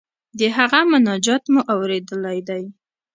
[0.39, 2.63] د هغه مناجات مو اوریدلی دی.